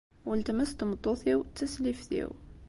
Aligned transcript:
Weltma-s 0.27 0.71
n 0.73 0.75
tmeṭṭut-iw 0.79 1.39
d 1.43 1.47
taslift-iw. 1.57 2.31